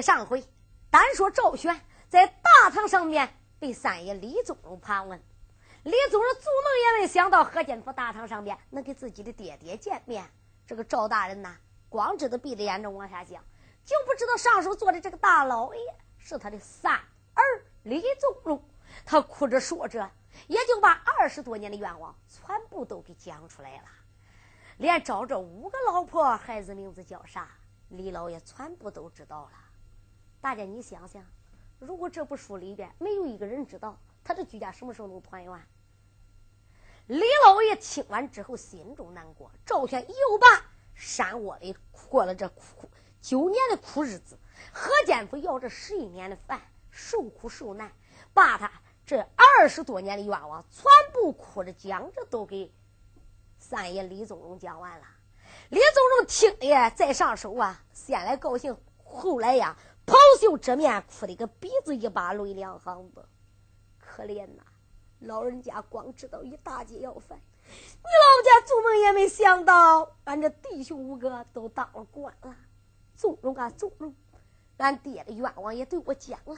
[0.00, 0.44] 上回，
[0.90, 5.22] 单说赵玄在大堂上面被三爷李宗荣盘问，
[5.84, 10.24] 李宗荣做梦也没想到何建福大堂上面能给自己的爹爹见面。
[10.66, 11.56] 这个赵大人呐，
[11.88, 13.44] 光知道闭着眼睛往下讲，
[13.84, 15.80] 就不知道上手坐的这个大老爷
[16.18, 16.92] 是他的三
[17.34, 18.62] 儿李宗荣。
[19.04, 20.10] 他哭着说着，
[20.48, 23.84] 也就把二十多年的愿望全部都给讲出来了，
[24.78, 27.48] 连找这五个老婆、孩子名字叫啥，
[27.88, 29.50] 李老爷全部都知道了。
[30.40, 31.22] 大家你想想，
[31.78, 35.66] 如果这部书里边没有一个人知道，他这居家什么时候能团圆？
[37.06, 40.46] 李老爷听完之后心中难过，赵全又把
[40.94, 41.76] 山窝里
[42.08, 42.88] 过了这苦
[43.20, 44.38] 九年的苦日子，
[44.72, 47.92] 何建福要这十一年的饭，受苦受难。
[48.32, 48.70] 把他
[49.04, 49.18] 这
[49.58, 52.72] 二十多年的愿望全部哭着讲着都给
[53.58, 55.06] 三爷李宗荣讲完了。
[55.68, 63.28] 李宗荣听了再上手啊，先来高兴，后来呀袍袖遮面，哭的个鼻子一把泪两行子。
[63.98, 64.62] 可怜呐，
[65.20, 72.56] 老人家光知道一大街要饭，你老家做梦也没想到，俺这弟兄五个都当了官了。
[73.14, 74.14] 宗荣啊宗荣，
[74.78, 76.56] 俺爹的愿望也对我讲了。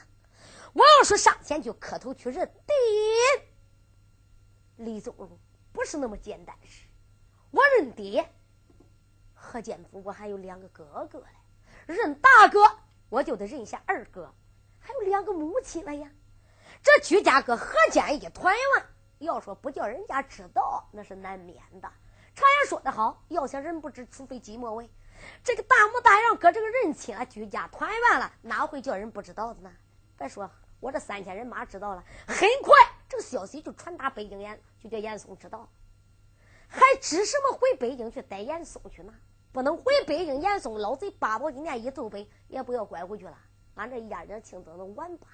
[0.72, 2.74] 我要说上前去磕头去认爹，
[4.76, 5.28] 李宗荣
[5.72, 6.86] 不是那么简单事。
[7.50, 8.32] 我认爹，
[9.34, 11.26] 何建福我还有两个哥哥嘞，
[11.86, 12.60] 认大哥
[13.12, 14.32] 我就得认下二哥，
[14.78, 16.10] 还有两个母亲了呀。
[16.82, 18.86] 这居家哥何建一团圆，
[19.19, 21.92] 要说不叫人家知道，那是难免的。
[22.34, 24.88] 常言说得好，要想人不知，除非己莫为。
[25.44, 29.70] 这个大模大样搁这个认亲啊，居家团圆了，哪会叫人不知道的呢？
[30.16, 30.50] 再说。
[30.81, 32.75] 我这三千人马知道了，很快
[33.10, 35.69] 这个消息就传达北京严，就叫严嵩知道，
[36.66, 39.12] 还指什么回北京去逮严嵩去呢？
[39.52, 43.38] 不能回北京，严嵩老贼八宝金殿一奏北，也不要拐回去了。
[43.74, 45.28] 俺这一家人清等能完吧？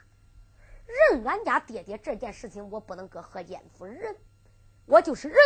[1.10, 4.16] 认俺家爹爹这件事情，我不能搁何建夫认，
[4.86, 5.36] 我就是认，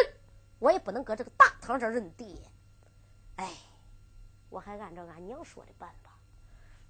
[0.59, 2.27] 我也不能搁这个大堂上认爹。
[3.37, 3.53] 哎，
[4.49, 6.19] 我还按照俺娘说的办吧，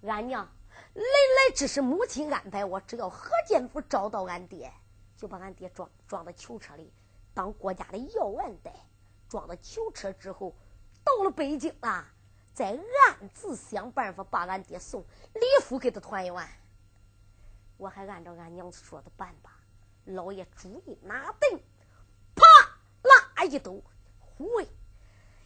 [0.02, 0.48] 俺娘。
[0.94, 4.72] 来来，只是母亲安排我，只要何建福找到俺爹，
[5.16, 6.92] 就把俺爹装装到囚车里，
[7.34, 8.72] 当国家的要案带。
[9.28, 10.54] 装到囚车之后，
[11.04, 12.06] 到了北京啊，
[12.54, 15.04] 再暗自想办法把俺爹送
[15.34, 16.48] 李府给他团圆。
[17.76, 19.58] 我还按照俺娘子说的办吧。
[20.04, 21.62] 老爷主意拿定，
[22.34, 22.44] 啪
[23.02, 23.82] 啦一抖，
[24.18, 24.68] 护卫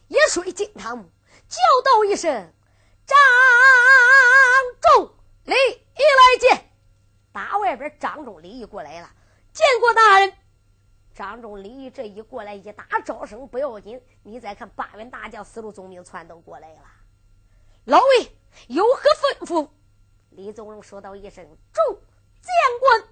[0.09, 1.05] 一水进堂木，
[1.49, 2.53] 叫道一声
[3.07, 3.17] ：“张
[4.81, 5.13] 仲。”
[5.45, 6.71] 李一来见，
[7.33, 9.11] 打外边张仲李一过来了，
[9.53, 10.33] 见过大人。
[11.15, 16.83] 张仲李一这一过来，一打招声不要紧，你再看八员大将四路总兵全都过来了。
[17.85, 19.69] 老魏有何吩咐？
[20.31, 23.09] 李宗荣说道一声：“众将官，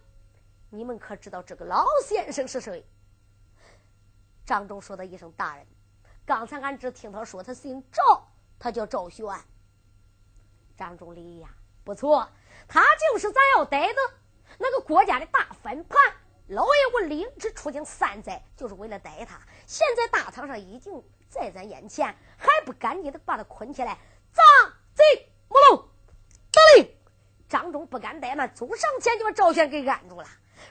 [0.71, 2.85] 你们可知道这个老先生是谁？”
[4.45, 5.65] 张忠说道一声：“大人，
[6.27, 9.25] 刚才俺只听他说他姓赵，他叫赵玄。”
[10.77, 11.49] 张忠礼呀。
[11.85, 12.29] 不错，
[12.67, 14.01] 他就是咱要逮的
[14.59, 16.13] 那个国家的大反叛。
[16.49, 19.39] 老爷，我领旨出京三载，就是为了逮他。
[19.67, 23.99] 现在大堂上已经在咱眼前，还不赶紧的把他捆起来？
[24.33, 24.43] 砸
[24.95, 25.03] 贼
[25.49, 25.89] 木龙，
[26.51, 26.95] 得令！
[27.49, 30.29] 张忠不敢怠慢，走上前就把赵玄给按住了，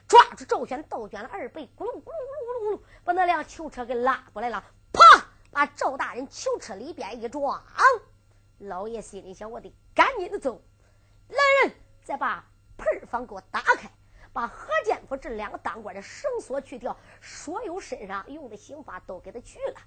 [0.08, 4.64] 抓住赵玄倒卷了二倍，咕噜咕噜咕噜咕噜咕噜，把那辆囚车给拉过来了。
[4.92, 5.02] 啪！
[5.52, 7.64] 把赵大人囚车里边一撞。
[8.58, 10.62] 老爷心里想：我得赶紧的走。
[11.30, 12.44] 来人，再把
[12.78, 13.92] 盆房给我打开，
[14.34, 19.80] 把何建福这两个当官的绳索去掉，所有身上用的刑罚都给他去了。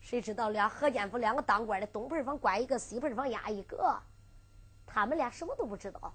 [0.00, 4.00] 谁知道俩何建福两个当官的东盆房关一个，西盆房压一个，
[4.86, 6.14] 他们俩什么都不知道。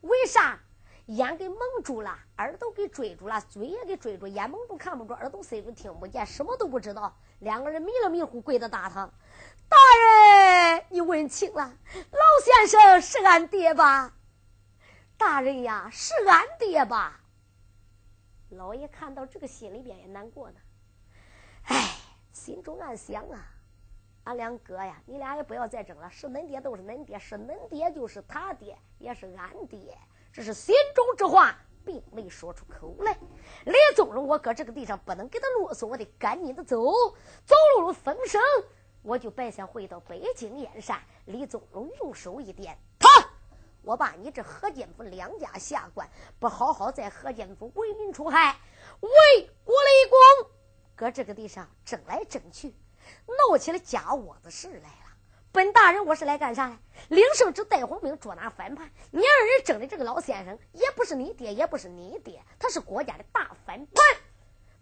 [0.00, 0.58] 为啥？
[1.06, 7.16] 眼给蒙住了，耳朵给追住了，嘴也给追住，眼蒙住看不着，耳朵塞住听不见，什么都不知道。
[7.40, 9.12] 两个人迷了迷糊跪在大堂。
[9.68, 9.76] 大
[10.76, 14.12] 人，你问清了，老先生是俺爹吧？
[15.20, 17.20] 大人呀，是俺爹吧？
[18.48, 20.56] 老爷看到这个，心里边也难过呢。
[21.64, 21.90] 哎，
[22.32, 23.46] 心中暗想啊，
[24.24, 29.94] 俺两哥呀，你俩也不要再争了，是恁爹都是恁爹，是恁爹就是他爹，也是俺爹，
[30.32, 33.14] 这是心中之话，并没说出口来。
[33.66, 36.80] 李宗荣，我搁这个地上不能给他啰嗦，我得赶紧的走，
[37.44, 38.40] 走路路风声。
[39.02, 43.08] 我就白想回到北京燕山，李宗荣用手一点，他，
[43.82, 48.58] 我把你这何建福两家下官不好好在何建福为民除害，
[49.00, 49.10] 为
[49.64, 50.50] 国立功，
[50.94, 52.74] 搁这个地上争来争去，
[53.26, 55.10] 闹起了家窝子事来了。
[55.52, 56.76] 本大人我是来干啥的？
[57.08, 58.88] 领圣旨带皇兵捉拿反叛。
[59.10, 63.94] 你二人争的这个老先生，也不是你爹，也不是你爹，他是国家的大反叛。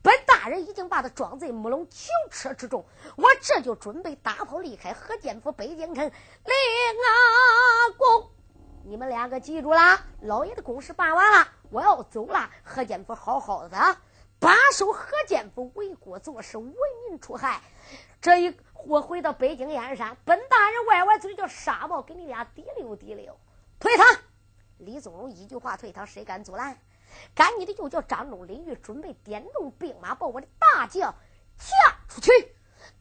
[0.02, 2.84] 本大人已经把他装在木龙囚车之中，
[3.16, 6.04] 我这就准备打炮离开河间府北京城。
[6.04, 6.12] 令
[7.06, 8.30] 阿公，
[8.88, 12.49] 你们两个记住了，老爷的公事办完了，我要走了。
[12.64, 13.96] 何建福好好的
[14.38, 16.73] 把守何建福，为国做事，为
[17.11, 17.61] 民除害。
[18.19, 23.38] 这一我回到北京燕山，本大人歪歪嘴叫沙帽给你俩滴溜滴溜，
[23.79, 24.06] 退堂。
[24.79, 26.79] 李宗荣一句话退堂，谁敢阻拦？
[27.35, 31.14] 赶紧的就叫张忠、李玉准备点动兵马，把我的大将
[31.58, 32.31] 架出去。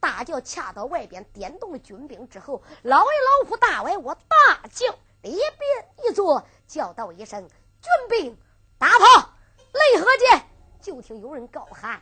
[0.01, 7.47] 大将恰到外边，点动了军兵之后，老爷老虎大歪，我大将里边一坐，叫道一声
[7.81, 8.37] ：“军兵
[8.77, 9.33] 打炮，
[9.73, 10.41] 雷河间！”
[10.81, 12.01] 就听有人高喊：“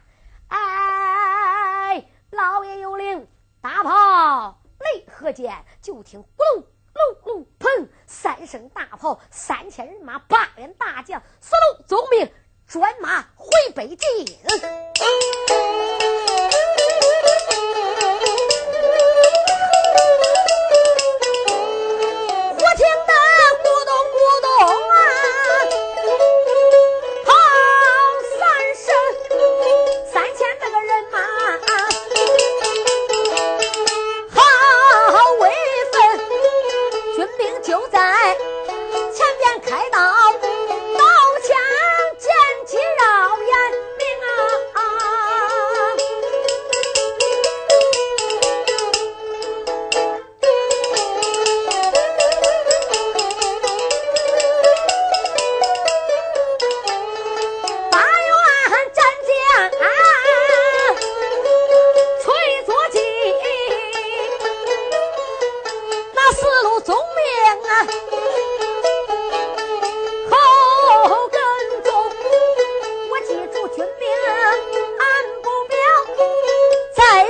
[0.50, 3.28] 哎，老爷有令，
[3.62, 6.64] 打炮，雷河间！”就听咕噜。
[6.96, 7.90] 隆隆砰！
[8.08, 12.32] 三声大炮，三千人马，八员大将，四路总兵
[12.66, 14.08] 转马回北京。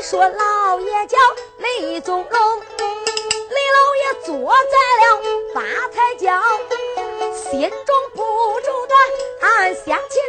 [0.08, 1.18] 说老爷叫
[1.58, 5.04] 李宗龙，李老爷坐在了
[5.56, 5.62] 八
[5.92, 6.40] 抬轿，
[7.34, 8.22] 心中不
[8.62, 8.94] 住的
[9.48, 10.25] 暗想起。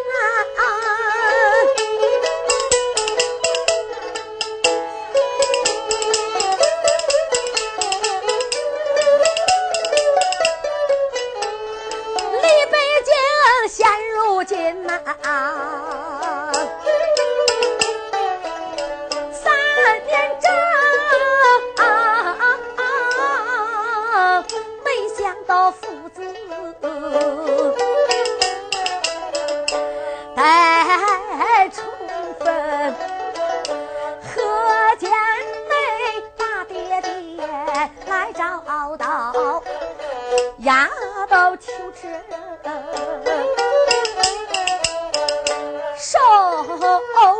[45.98, 46.18] 受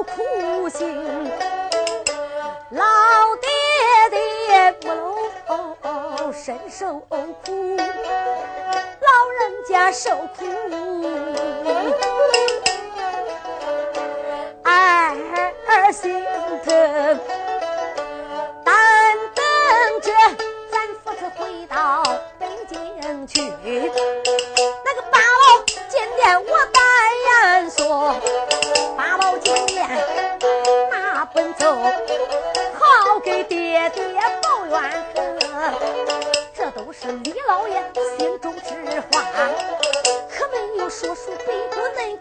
[0.05, 1.31] 苦行
[2.71, 2.83] 老
[3.41, 3.49] 爹
[4.11, 7.85] 爹不能身受苦老
[9.39, 11.36] 人家受苦。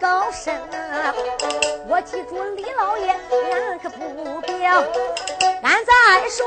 [0.05, 1.15] 老身啊
[1.88, 3.09] 我记住李老爷
[3.51, 4.83] 俺可不表
[5.63, 6.45] 俺再说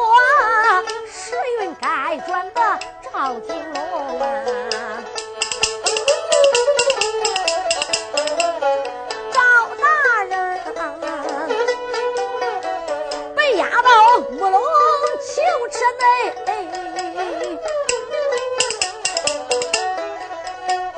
[1.11, 2.61] 时运该转的
[3.03, 5.18] 赵金龙啊。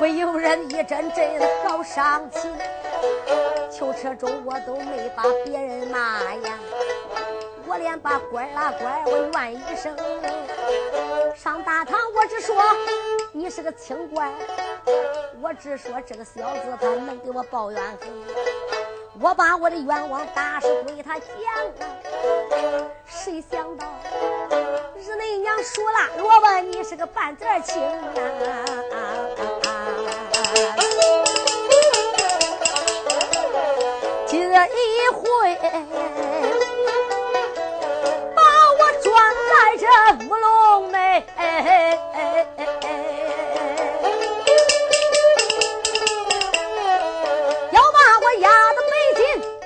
[0.01, 2.51] 不由人一阵阵好伤心，
[3.71, 6.57] 囚车中我都没把别人骂呀，
[7.67, 9.95] 我连把官拉官，我怨一声。
[11.35, 12.55] 上大堂我只说
[13.31, 14.33] 你是个清官，
[15.39, 18.09] 我只说这个小子他能给我报怨恨，
[19.21, 21.29] 我把我的冤枉大死对他填。
[23.05, 23.85] 谁想到
[24.97, 27.79] 日内娘数了，我问你是个半截青。
[27.83, 29.70] 啊。
[34.67, 35.21] 一回
[38.35, 38.41] 把
[38.77, 39.09] 我转
[39.51, 39.85] 来这
[40.27, 41.25] 乌龙内，
[47.71, 49.21] 要把我压到北京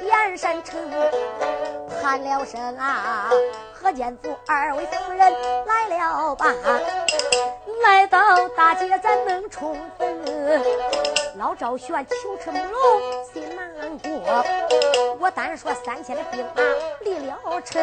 [0.08, 0.72] 燕山城。
[2.02, 3.32] 喊了声啊，
[3.74, 5.20] 何建福二位夫人
[5.66, 6.54] 来了吧？
[7.84, 10.64] 来到大街咱能冲分，
[11.38, 12.62] 老赵选求吃龙
[13.34, 13.65] 心拿？
[13.86, 14.10] 难过。
[15.20, 16.64] 我单说三千的兵马
[17.02, 17.82] 离了城，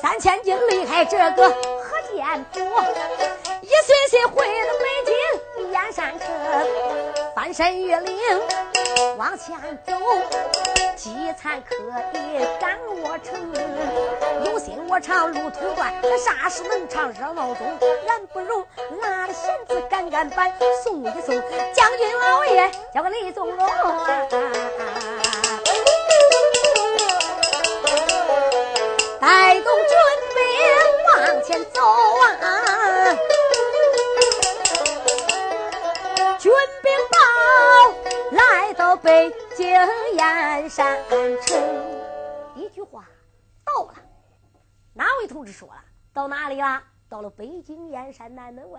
[0.00, 2.60] 三千军离开这个何建府，
[3.60, 4.84] 一岁岁回到北
[5.56, 6.28] 京燕山城，
[7.34, 8.16] 翻山越岭。
[9.18, 9.56] 往前
[9.86, 9.94] 走，
[10.96, 11.74] 饥餐可
[12.18, 13.34] 以赶我成。
[14.44, 17.66] 有心我唱路途短，啥时能唱热闹中？
[18.08, 18.64] 俺不如
[19.00, 21.34] 拉了弦子赶赶板，送一送
[21.74, 23.66] 将军老爷，叫个李宗龙，
[29.24, 29.96] 带动军
[30.34, 30.36] 兵
[31.08, 31.80] 往前走
[32.42, 33.16] 啊！
[36.38, 36.52] 军
[36.82, 37.16] 兵报，
[38.32, 39.66] 来到北京
[40.12, 41.02] 燕山
[41.40, 41.56] 城。
[42.54, 43.06] 一句话，
[43.64, 43.94] 到了。
[44.92, 45.76] 哪位同志说了？
[46.12, 46.82] 到哪里了？
[47.08, 48.78] 到了北京燕山南门外。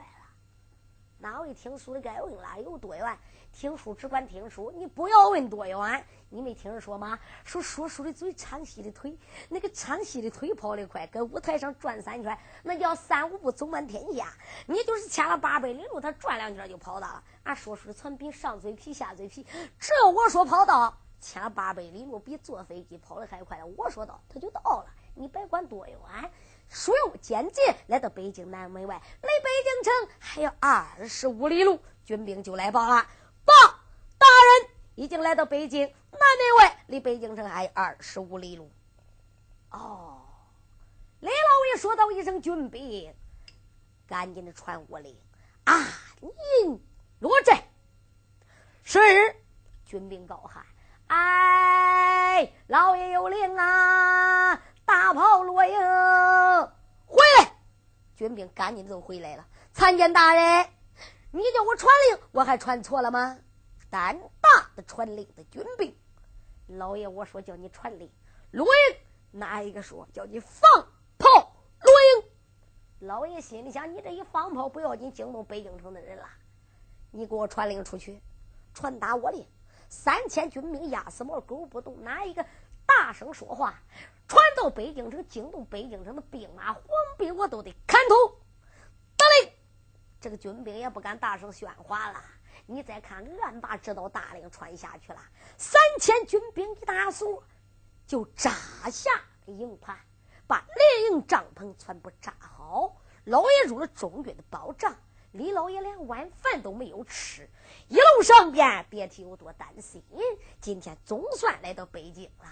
[1.17, 2.61] 哪位听书的该问了？
[2.61, 3.17] 有多远？
[3.51, 6.05] 听书只管听书，你不要问多远。
[6.29, 7.17] 你没听人说吗？
[7.45, 9.17] 说说书的嘴，唱戏的腿。
[9.47, 14.33] 那个唱戏的腿跑得快，搁舞台上转三圈，那叫三五步走满天下。
[14.67, 17.23] 你就是牵了八百里路，他转两圈就跑到了。
[17.43, 19.45] 俺说书的船比上嘴皮下嘴皮，
[19.79, 23.63] 这我说跑到，牵了八百里路比坐飞机跑得还快。
[23.77, 24.87] 我说到，他就到了。
[25.17, 25.97] 你别管多远，
[26.69, 33.07] 说间接来到北京南门外，离北京城还有二十五里路，军兵就来报了。
[33.45, 33.53] 报，
[34.17, 38.69] 大人已经来到北京南门外，离北京城还有二十五里路。
[39.71, 40.21] 哦，
[41.21, 43.13] 雷老爷说道一声：“军兵，
[44.07, 45.17] 赶紧的传我令
[45.63, 45.73] 啊！
[46.21, 46.83] 您
[47.19, 47.69] 落寨。”
[48.83, 48.99] 是，
[49.85, 50.65] 军兵高喊
[51.07, 54.61] ：“哎，老爷有令啊！
[54.85, 55.75] 大炮落营，
[57.05, 57.51] 回来！”
[58.15, 59.45] 军兵赶紧就回来了。
[59.73, 60.69] 参见大人。
[61.31, 63.37] 你叫我传令，我还传错了吗？
[63.89, 65.93] 胆大的传令的军兵，
[66.67, 68.09] 老爷，我说叫你传令
[68.51, 68.97] 落营，
[69.31, 70.61] 哪一个说叫你放
[71.17, 71.27] 炮
[71.81, 71.91] 落
[72.23, 72.29] 营？
[72.99, 76.23] 老爷心里想：你这一放炮不要紧，惊动北京城的人了。
[77.11, 78.21] 你给我传令出去，
[78.73, 79.45] 传达我令，
[79.89, 82.45] 三千军兵压死猫狗不动，哪一个
[82.85, 83.81] 大声说话，
[84.27, 86.83] 传到北京城，惊动北京城的兵马皇
[87.17, 88.39] 兵，我都得砍头。
[90.19, 92.19] 这个军兵也不敢大声喧哗了。
[92.65, 95.19] 你再看，俺爸知道大令传下去了，
[95.55, 97.43] 三千军兵一大锁，
[98.07, 98.49] 就扎
[98.89, 99.11] 下
[99.45, 99.99] 营盘，
[100.47, 102.95] 把连营帐篷全部扎好。
[103.25, 104.95] 老爷入了中军的保障，
[105.31, 107.47] 李老爷连晚饭都没有吃，
[107.87, 110.03] 一路上边别提有多担心。
[110.59, 112.47] 今天总算来到北京了。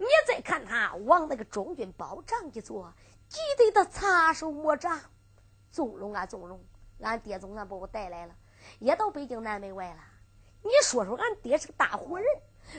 [0.00, 2.90] 你再看他往那个中军保障一坐，
[3.28, 4.98] 急得他擦手抹掌。
[5.70, 6.58] 纵容啊，纵容！
[7.00, 8.34] 俺爹总算把我带来了，
[8.78, 10.00] 也到北京南门外了。
[10.62, 12.26] 你说说，俺爹是个大活人，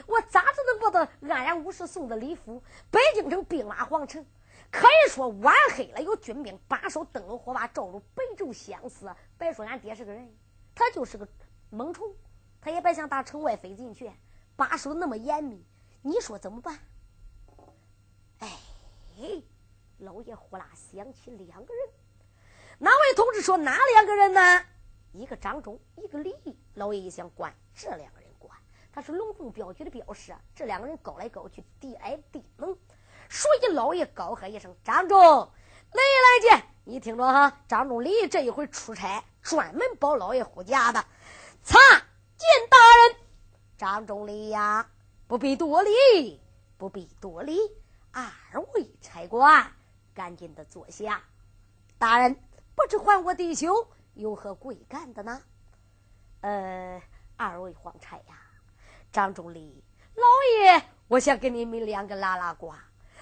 [0.08, 2.60] 我咋子能把他安然无事送到李府？
[2.90, 4.26] 北京城兵马皇城，
[4.72, 9.14] 可以说晚黑了，有军兵把守灯笼火把照着北周相思。
[9.38, 10.28] 别说俺爹是个人，
[10.74, 11.26] 他就是个
[11.70, 12.12] 猛虫，
[12.60, 14.12] 他也别想打城外飞进去，
[14.56, 15.64] 把守那么严密。
[16.02, 16.78] 你说怎么办？
[19.22, 19.40] 哎，
[19.98, 21.88] 老爷呼啦想起两个人。
[22.78, 24.40] 哪位同志说哪两个人呢？
[25.12, 26.58] 一个张忠，一个李毅。
[26.74, 28.58] 老爷一想，管这两个人管，
[28.92, 30.40] 他是龙凤镖局的镖师啊。
[30.56, 32.76] 这两个人高来高去，地矮地猛。
[33.28, 36.66] 所以老爷高喝一声：“张忠，来来见！
[36.84, 41.04] 你听着哈，张忠、李毅这一回出差，专门保老爷护驾的。
[41.62, 41.80] 参
[42.36, 42.76] 见大
[43.06, 43.16] 人，
[43.78, 44.90] 张忠、李呀，
[45.28, 46.40] 不必多礼，
[46.76, 47.56] 不必多礼。
[48.12, 49.72] 二位差官，
[50.14, 51.22] 赶紧的坐下，
[51.98, 52.36] 大人。”
[52.74, 55.42] 不知还我弟兄有何贵干的呢？
[56.40, 57.00] 呃，
[57.36, 58.34] 二位皇差呀，
[59.12, 60.22] 张忠礼老
[60.56, 62.72] 爷，我想跟你们两个拉拉呱。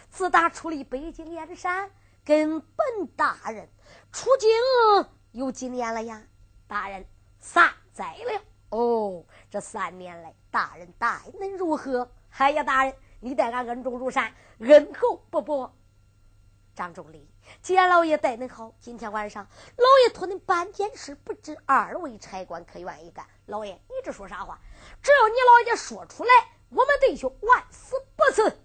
[0.08, 1.90] 自打出离北京燕山，
[2.24, 3.68] 跟本大人
[4.12, 4.48] 出京
[5.32, 6.22] 有几年了呀？
[6.68, 7.04] 大人
[7.40, 8.42] 三载了。
[8.70, 11.08] 哦，这三年来，大人待
[11.40, 12.08] 恁如何？
[12.38, 15.72] 哎呀，大人，你待俺恩重如山，恩厚不薄。
[16.74, 17.28] 张仲礼。
[17.62, 19.46] 既然老爷待恁好，今天晚上
[19.76, 23.26] 老爷托恁办件事，不知二位差官可愿意干？
[23.46, 24.58] 老爷，你这说啥话？
[25.02, 26.30] 只要你老爷说出来，
[26.70, 28.58] 我们弟兄万死不辞。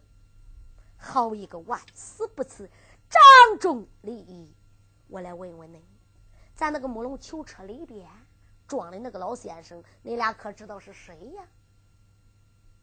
[0.98, 2.70] 好一个万死不辞！
[3.10, 4.56] 张仲礼，
[5.08, 5.84] 我来问问你，
[6.56, 8.08] 咱那个木龙囚车里边
[8.68, 11.44] 装的那个老先生，你俩可知道是谁呀？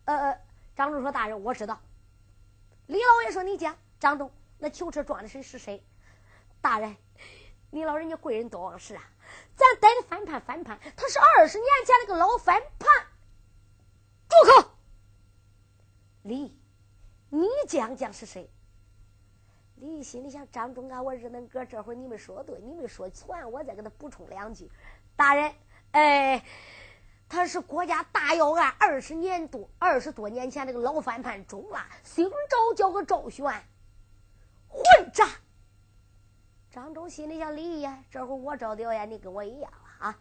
[0.05, 0.41] 呃，
[0.75, 1.81] 张忠说：“大人，我知道，
[2.87, 5.85] 李老爷说：“你讲，张忠，那囚车装的谁是谁？”
[6.63, 6.97] 大人，
[7.71, 9.03] 你老人家贵人多忘事啊！
[9.57, 12.89] 咱逮的反叛，反叛，他是二十年前那个老反叛。
[14.29, 14.71] 住口！
[16.23, 16.57] 李，
[17.29, 18.49] 你讲讲是谁？
[19.77, 24.71] 李心里想：张忠啊，我日恁哥，这会儿你们说对，你们说错，我再给他补充两句。
[25.17, 25.53] 大人，
[25.91, 26.45] 哎。
[27.33, 33.51] 他是国家大要案，二十年多、二十多年前那个老反叛中了，姓赵，叫个赵玄，
[34.69, 35.27] 混账！
[36.71, 40.19] 张忠心里想：李呀，这会我招调呀，你跟我一样了啊！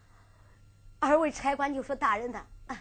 [0.99, 2.79] 二位差官就说：“大人他，哎，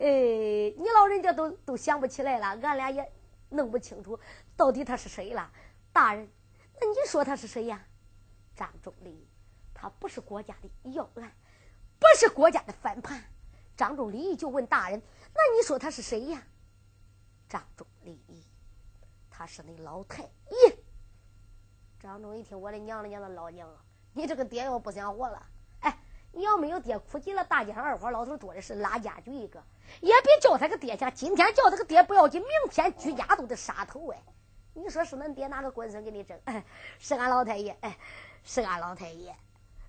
[0.00, 3.10] 你老人家都都想不起来了，俺俩也
[3.48, 4.20] 弄不清楚
[4.54, 5.50] 到底他是谁了。
[5.94, 6.28] 大人，
[6.78, 7.82] 那你说他是谁呀？
[8.54, 9.26] 张忠礼，
[9.72, 11.32] 他不是国家的要案，
[11.98, 13.24] 不是国家的反叛。”
[13.76, 15.00] 张仲礼就问大人
[15.34, 16.42] ：“那你说他是谁呀？”
[17.48, 18.18] 张仲礼，
[19.30, 20.76] 他是那老太爷。
[22.00, 23.76] 张仲一听，我的娘的娘的老娘啊！
[24.12, 25.46] 你这个爹要不想活了，
[25.80, 25.98] 哎，
[26.32, 29.62] 你要没有爹，哭急了，大街上二花老头多的是，拉家具一个，
[30.00, 31.12] 也别叫他个爹强。
[31.14, 34.22] 今天叫他个爹不要紧，明天居家都得杀头哎！
[34.72, 36.38] 你说是恁爹哪个官孙给你争？
[36.98, 37.98] 是俺老太爷，哎，
[38.42, 39.36] 是俺老太爷。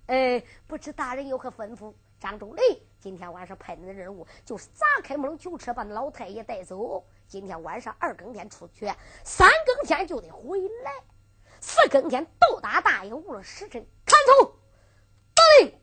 [0.06, 1.92] 哎，不知大人有何吩咐？
[2.18, 2.87] 张仲礼。
[3.00, 7.04] 今天晚上派你的任务就是砸开木龙囚车，把老太爷带走。
[7.28, 8.86] 今天晚上二更天出去，
[9.22, 10.92] 三更天就得回来。
[11.60, 14.56] 四更天到达大营，误了时辰，看走。
[15.34, 15.78] 对，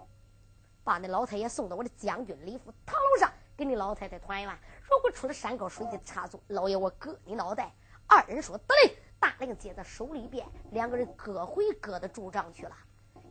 [0.84, 4.60] 把那老太爷送到我的将军李府堂楼上，给你老太太团圆。
[4.84, 7.74] 如果出了山高水急差错，老爷我割你脑袋。
[8.08, 12.76] 二人说得嘞，大令接在手里边，两个人各回各的驻帐去了。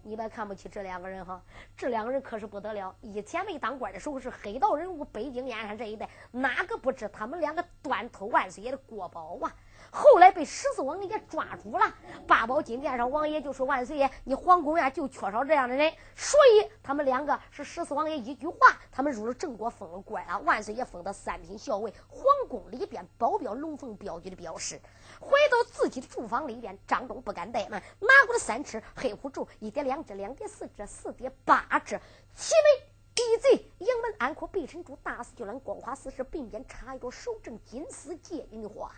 [0.04, 1.42] 你别看不起这两个人哈，
[1.76, 2.94] 这两个人可是不得了。
[3.00, 9.52] 以前没当官的时候是黑道人物，北京燕山这一带哪个不知他们两个断头万岁爷的国宝啊？
[9.96, 11.94] 后来被十四王爷抓住了，
[12.26, 18.56] 八宝金殿上王爷就说：“万岁爷，你皇宫呀就缺少这样的人。”所以他们两个是十四王爷一句话，
[18.90, 20.40] 他们入了正国，封了官了。
[20.40, 24.80] 万岁爷封的三品校尉，皇宫里边保镖龙凤镖局的镖师。
[25.20, 32.00] 回到自己的住房里边，张忠不敢怠慢，拿过了三尺黑虎咒，一叠两只，两叠四只，四叠八只，
[32.34, 38.90] 其为地贼，营门安阔，背神珠，大肆就乱，光华四十，鬓边插一朵手正金丝结云花。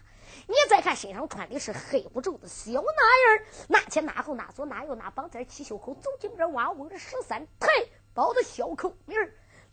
[0.46, 7.68] 你再看身上穿的是黑不皱的小男人那前那后那左那右那绑在七袖口，走进这挖窝的十三太
[8.14, 9.32] 保的小口名儿，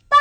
[0.10, 0.20] 当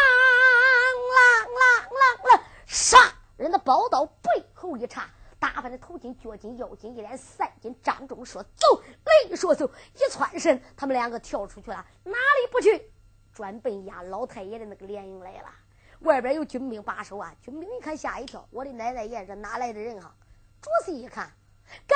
[1.11, 2.99] 啷啷啷啷，杀
[3.37, 7.75] 人的宝刀背后一插，打扮的头巾脚巾腰巾一连三巾。
[7.83, 8.83] 张忠说走，
[9.29, 12.91] 雷说走，一窜身，他们两个跳出去了，哪里不去？
[13.33, 15.49] 专奔押老太爷的那个连营来了。
[16.01, 20.15] 外边有军兵把守啊，军兵一看吓一跳，我的奶奶爷，这哪来的人哈？
[20.63, 21.29] 主席一看。